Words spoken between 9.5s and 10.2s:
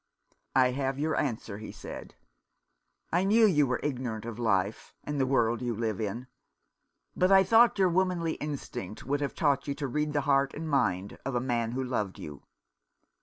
you to read